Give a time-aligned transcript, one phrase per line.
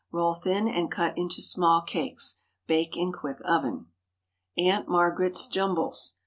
[0.11, 2.39] Roll thin and cut into small cakes.
[2.65, 3.85] Bake in quick oven.
[4.57, 6.15] AUNT MARGARET'S JUMBLES.